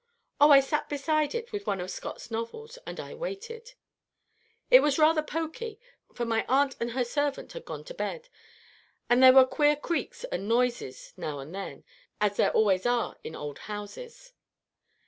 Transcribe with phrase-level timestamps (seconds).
[0.39, 3.75] "Oh, I sat beside it with one of Scott's novels, and I waited.
[4.71, 5.79] It was rather poky;
[6.15, 8.27] for my aunt and her servant had gone to bed,
[9.11, 11.83] and there were queer creaks and noises now and then,
[12.19, 14.33] as there always are in old houses.